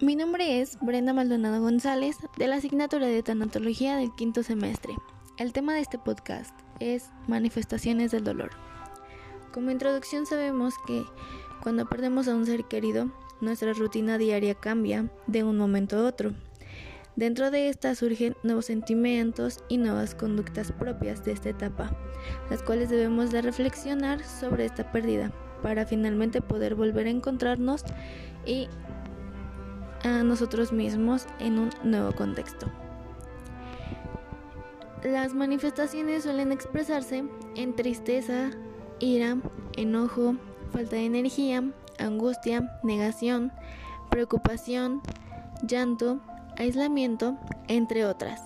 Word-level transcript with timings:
Mi 0.00 0.16
nombre 0.16 0.60
es 0.60 0.76
Brenda 0.80 1.12
Maldonado 1.12 1.60
González 1.60 2.16
de 2.36 2.48
la 2.48 2.56
asignatura 2.56 3.06
de 3.06 3.22
Tanatología 3.22 3.96
del 3.96 4.12
quinto 4.12 4.42
semestre. 4.42 4.96
El 5.38 5.52
tema 5.52 5.72
de 5.72 5.82
este 5.82 5.98
podcast 5.98 6.52
es 6.80 7.10
manifestaciones 7.28 8.10
del 8.10 8.24
dolor. 8.24 8.50
Como 9.52 9.70
introducción 9.70 10.26
sabemos 10.26 10.74
que 10.84 11.04
cuando 11.62 11.88
perdemos 11.88 12.26
a 12.26 12.34
un 12.34 12.44
ser 12.44 12.64
querido, 12.64 13.12
nuestra 13.40 13.72
rutina 13.72 14.18
diaria 14.18 14.56
cambia 14.56 15.08
de 15.28 15.44
un 15.44 15.56
momento 15.56 15.96
a 15.96 16.08
otro. 16.08 16.32
Dentro 17.14 17.52
de 17.52 17.68
esta 17.68 17.94
surgen 17.94 18.36
nuevos 18.42 18.66
sentimientos 18.66 19.62
y 19.68 19.78
nuevas 19.78 20.16
conductas 20.16 20.72
propias 20.72 21.24
de 21.24 21.30
esta 21.30 21.50
etapa, 21.50 21.96
las 22.50 22.64
cuales 22.64 22.90
debemos 22.90 23.30
de 23.30 23.42
reflexionar 23.42 24.24
sobre 24.24 24.64
esta 24.64 24.90
pérdida 24.90 25.30
para 25.62 25.86
finalmente 25.86 26.42
poder 26.42 26.74
volver 26.74 27.06
a 27.06 27.10
encontrarnos 27.10 27.84
y 28.44 28.68
a 30.04 30.22
nosotros 30.22 30.72
mismos 30.72 31.26
en 31.40 31.58
un 31.58 31.70
nuevo 31.82 32.12
contexto. 32.12 32.70
Las 35.02 35.34
manifestaciones 35.34 36.22
suelen 36.22 36.52
expresarse 36.52 37.24
en 37.56 37.74
tristeza, 37.74 38.50
ira, 39.00 39.36
enojo, 39.76 40.36
falta 40.72 40.96
de 40.96 41.06
energía, 41.06 41.62
angustia, 41.98 42.78
negación, 42.82 43.52
preocupación, 44.10 45.02
llanto, 45.66 46.20
aislamiento, 46.56 47.36
entre 47.68 48.06
otras. 48.06 48.40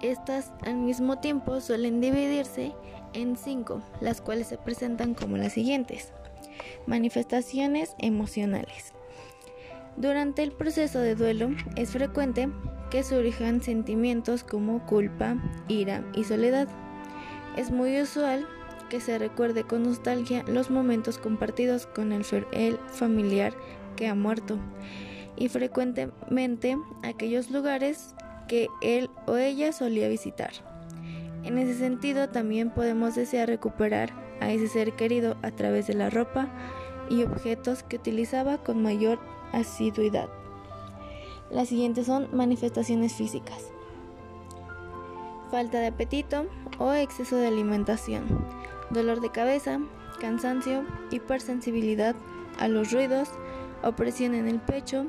Estas 0.00 0.52
al 0.64 0.76
mismo 0.76 1.18
tiempo 1.18 1.60
suelen 1.60 2.00
dividirse 2.00 2.72
en 3.12 3.36
cinco, 3.36 3.82
las 4.00 4.20
cuales 4.20 4.46
se 4.46 4.58
presentan 4.58 5.14
como 5.14 5.36
las 5.36 5.52
siguientes. 5.52 6.12
Manifestaciones 6.86 7.94
emocionales. 7.98 8.94
Durante 9.96 10.42
el 10.42 10.52
proceso 10.52 11.00
de 11.00 11.14
duelo 11.14 11.50
es 11.76 11.90
frecuente 11.90 12.48
que 12.90 13.02
surjan 13.02 13.62
sentimientos 13.62 14.44
como 14.44 14.84
culpa, 14.86 15.36
ira 15.68 16.04
y 16.14 16.24
soledad. 16.24 16.68
Es 17.56 17.70
muy 17.70 18.00
usual 18.00 18.46
que 18.88 19.00
se 19.00 19.18
recuerde 19.18 19.64
con 19.64 19.84
nostalgia 19.84 20.44
los 20.46 20.70
momentos 20.70 21.18
compartidos 21.18 21.86
con 21.86 22.12
el, 22.12 22.24
familiar 22.88 23.54
que 23.96 24.08
ha 24.08 24.14
muerto 24.14 24.58
y 25.36 25.48
frecuentemente 25.48 26.76
aquellos 27.02 27.50
lugares 27.50 28.14
que 28.48 28.68
él 28.82 29.08
o 29.26 29.36
ella 29.36 29.72
solía 29.72 30.08
visitar. 30.08 30.50
En 31.44 31.56
ese 31.56 31.74
sentido 31.74 32.28
también 32.28 32.70
podemos 32.70 33.14
desear 33.14 33.48
recuperar 33.48 34.12
a 34.40 34.52
ese 34.52 34.68
ser 34.68 34.92
querido 34.92 35.36
a 35.42 35.50
través 35.52 35.86
de 35.86 35.94
la 35.94 36.10
ropa 36.10 36.48
y 37.10 37.24
objetos 37.24 37.82
que 37.82 37.96
utilizaba 37.96 38.56
con 38.58 38.82
mayor 38.82 39.18
asiduidad. 39.52 40.30
Las 41.50 41.68
siguientes 41.68 42.06
son 42.06 42.28
manifestaciones 42.32 43.12
físicas. 43.12 43.72
Falta 45.50 45.80
de 45.80 45.88
apetito 45.88 46.46
o 46.78 46.92
exceso 46.92 47.36
de 47.36 47.48
alimentación, 47.48 48.24
dolor 48.90 49.20
de 49.20 49.30
cabeza, 49.30 49.80
cansancio, 50.20 50.84
hipersensibilidad 51.10 52.14
a 52.58 52.68
los 52.68 52.92
ruidos, 52.92 53.28
opresión 53.82 54.34
en 54.34 54.46
el 54.46 54.60
pecho 54.60 55.06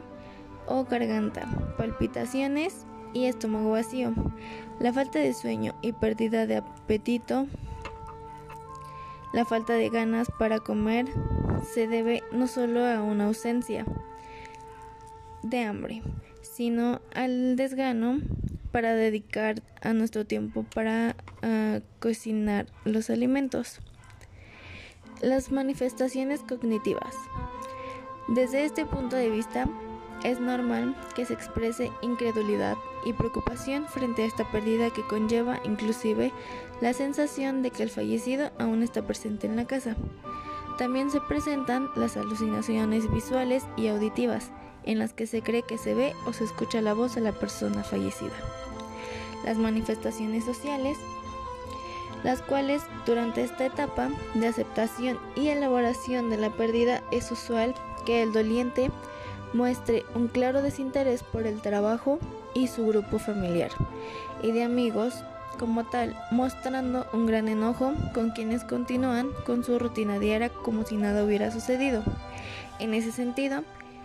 o 0.65 0.85
garganta, 0.85 1.47
palpitaciones 1.77 2.85
y 3.13 3.25
estómago 3.25 3.71
vacío, 3.71 4.13
la 4.79 4.91
falta 4.91 5.19
de 5.19 5.33
sueño 5.33 5.75
y 5.81 5.91
pérdida 5.91 6.47
de 6.47 6.57
apetito, 6.57 7.45
la 9.33 9.45
falta 9.45 9.73
de 9.73 9.89
ganas 9.89 10.27
para 10.39 10.59
comer 10.59 11.05
se 11.63 11.87
debe 11.87 12.23
no 12.31 12.47
solo 12.47 12.85
a 12.85 13.01
una 13.01 13.25
ausencia, 13.25 13.85
de 15.43 15.63
hambre, 15.63 16.01
sino 16.41 17.01
al 17.13 17.55
desgano 17.55 18.19
para 18.71 18.93
dedicar 18.95 19.61
a 19.81 19.93
nuestro 19.93 20.25
tiempo 20.25 20.65
para 20.73 21.15
ah, 21.41 21.79
cocinar 21.99 22.67
los 22.85 23.09
alimentos. 23.09 23.79
Las 25.21 25.51
manifestaciones 25.51 26.41
cognitivas. 26.41 27.15
Desde 28.27 28.65
este 28.65 28.85
punto 28.85 29.15
de 29.15 29.29
vista, 29.29 29.67
es 30.23 30.39
normal 30.39 30.95
que 31.15 31.25
se 31.25 31.33
exprese 31.33 31.91
incredulidad 32.01 32.75
y 33.05 33.13
preocupación 33.13 33.87
frente 33.87 34.23
a 34.23 34.25
esta 34.25 34.49
pérdida 34.51 34.91
que 34.91 35.05
conlleva 35.07 35.59
inclusive 35.63 36.31
la 36.79 36.93
sensación 36.93 37.61
de 37.63 37.71
que 37.71 37.83
el 37.83 37.89
fallecido 37.89 38.51
aún 38.59 38.83
está 38.83 39.05
presente 39.05 39.47
en 39.47 39.55
la 39.55 39.65
casa. 39.65 39.95
También 40.81 41.11
se 41.11 41.21
presentan 41.21 41.91
las 41.95 42.17
alucinaciones 42.17 43.07
visuales 43.11 43.67
y 43.77 43.85
auditivas, 43.85 44.49
en 44.83 44.97
las 44.97 45.13
que 45.13 45.27
se 45.27 45.43
cree 45.43 45.61
que 45.61 45.77
se 45.77 45.93
ve 45.93 46.15
o 46.25 46.33
se 46.33 46.43
escucha 46.43 46.81
la 46.81 46.95
voz 46.95 47.13
de 47.13 47.21
la 47.21 47.33
persona 47.33 47.83
fallecida. 47.83 48.33
Las 49.45 49.59
manifestaciones 49.59 50.43
sociales, 50.43 50.97
las 52.23 52.41
cuales 52.41 52.81
durante 53.05 53.43
esta 53.43 53.67
etapa 53.67 54.09
de 54.33 54.47
aceptación 54.47 55.19
y 55.35 55.49
elaboración 55.49 56.31
de 56.31 56.37
la 56.37 56.49
pérdida 56.49 57.03
es 57.11 57.31
usual 57.31 57.75
que 58.07 58.23
el 58.23 58.33
doliente 58.33 58.89
muestre 59.53 60.03
un 60.15 60.29
claro 60.29 60.63
desinterés 60.63 61.21
por 61.21 61.45
el 61.45 61.61
trabajo 61.61 62.17
y 62.55 62.69
su 62.69 62.87
grupo 62.87 63.19
familiar 63.19 63.69
y 64.41 64.51
de 64.51 64.63
amigos 64.63 65.13
como 65.59 65.83
tal, 65.85 66.15
mostrando 66.31 67.07
un 67.13 67.25
gran 67.25 67.47
enojo 67.47 67.93
con 68.13 68.31
quienes 68.31 68.63
continúan 68.63 69.29
con 69.45 69.63
su 69.63 69.79
rutina 69.79 70.19
diaria 70.19 70.49
como 70.49 70.85
si 70.85 70.97
nada 70.97 71.23
hubiera 71.23 71.51
sucedido. 71.51 72.03
En 72.79 72.93
ese 72.93 73.11
sentido, 73.11 73.63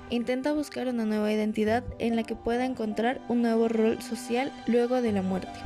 Intenta 0.08 0.52
buscar 0.52 0.86
una 0.86 1.04
nueva 1.04 1.32
identidad 1.32 1.82
en 1.98 2.14
la 2.14 2.22
que 2.22 2.36
pueda 2.36 2.64
encontrar 2.64 3.20
un 3.28 3.42
nuevo 3.42 3.66
rol 3.66 4.00
social 4.00 4.52
luego 4.66 5.02
de 5.02 5.10
la 5.10 5.22
muerte. 5.22 5.58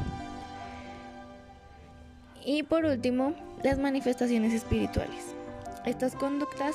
Y 2.43 2.63
por 2.63 2.87
último, 2.87 3.35
las 3.63 3.79
manifestaciones 3.79 4.55
espirituales. 4.55 5.35
Estas 5.85 6.15
conductas 6.15 6.75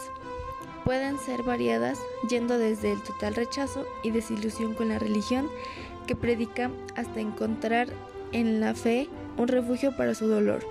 pueden 0.84 1.18
ser 1.18 1.42
variadas 1.42 1.98
yendo 2.30 2.60
desde 2.60 2.92
el 2.92 3.02
total 3.02 3.34
rechazo 3.34 3.84
y 4.04 4.12
desilusión 4.12 4.76
con 4.76 4.90
la 4.90 5.00
religión 5.00 5.50
que 6.06 6.16
predica 6.16 6.70
hasta 6.96 7.20
encontrar 7.20 7.88
en 8.31 8.59
la 8.59 8.74
fe 8.74 9.09
un 9.38 9.47
refugio 9.47 9.96
para 9.96 10.16
su 10.16 10.28
dolor. 10.28 10.66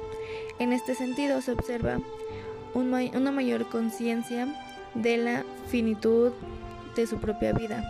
En 0.59 0.73
este 0.73 0.95
sentido 0.95 1.41
se 1.41 1.53
observa 1.53 1.99
una 2.75 3.31
mayor 3.31 3.69
conciencia 3.69 4.49
de 4.95 5.17
la 5.17 5.45
finitud, 5.69 6.33
de 6.95 7.07
su 7.07 7.19
propia 7.19 7.53
vida 7.53 7.85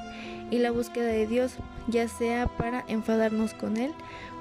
y 0.50 0.58
la 0.58 0.70
búsqueda 0.70 1.06
de 1.06 1.26
Dios, 1.26 1.56
ya 1.88 2.08
sea 2.08 2.46
para 2.46 2.84
enfadarnos 2.88 3.54
con 3.54 3.76
Él 3.76 3.92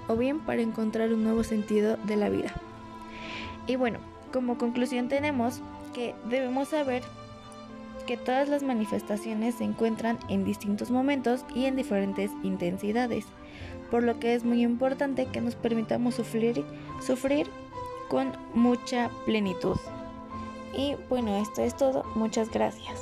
o 0.07 0.15
bien 0.15 0.39
para 0.39 0.61
encontrar 0.61 1.13
un 1.13 1.23
nuevo 1.23 1.43
sentido 1.43 1.97
de 2.05 2.15
la 2.15 2.29
vida. 2.29 2.53
Y 3.67 3.75
bueno, 3.75 3.99
como 4.31 4.57
conclusión 4.57 5.07
tenemos 5.07 5.61
que 5.93 6.15
debemos 6.29 6.69
saber 6.69 7.03
que 8.05 8.17
todas 8.17 8.49
las 8.49 8.63
manifestaciones 8.63 9.55
se 9.55 9.63
encuentran 9.63 10.19
en 10.29 10.43
distintos 10.43 10.91
momentos 10.91 11.45
y 11.53 11.65
en 11.65 11.75
diferentes 11.75 12.31
intensidades, 12.43 13.25
por 13.91 14.03
lo 14.03 14.19
que 14.19 14.33
es 14.33 14.43
muy 14.43 14.61
importante 14.61 15.27
que 15.27 15.41
nos 15.41 15.55
permitamos 15.55 16.15
sufrir, 16.15 16.63
sufrir 17.01 17.47
con 18.09 18.31
mucha 18.53 19.09
plenitud. 19.25 19.77
Y 20.75 20.95
bueno, 21.09 21.37
esto 21.41 21.61
es 21.61 21.75
todo. 21.75 22.03
Muchas 22.15 22.49
gracias. 22.49 22.99